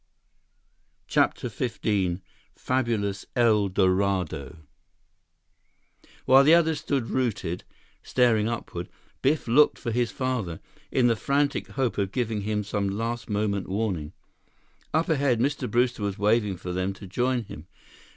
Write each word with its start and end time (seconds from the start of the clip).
CHAPTER 1.05 1.47
XV 1.47 2.21
Fabulous 2.55 3.27
El 3.35 3.67
Dorado 3.69 4.57
While 6.25 6.43
the 6.43 6.55
others 6.55 6.79
stood 6.79 7.11
rooted, 7.11 7.63
staring 8.01 8.49
upward, 8.49 8.89
Biff 9.21 9.47
looked 9.47 9.77
for 9.77 9.91
his 9.91 10.09
father, 10.09 10.59
in 10.89 11.05
the 11.05 11.15
frantic 11.15 11.67
hope 11.67 11.99
of 11.99 12.11
giving 12.11 12.41
him 12.41 12.63
some 12.63 12.89
last 12.89 13.29
moment 13.29 13.67
warning. 13.69 14.13
Up 14.91 15.07
ahead, 15.07 15.39
Mr. 15.39 15.69
Brewster 15.69 16.01
was 16.01 16.17
waving 16.17 16.57
for 16.57 16.73
them 16.73 16.93
to 16.93 17.05
join 17.05 17.43
him. 17.43 17.67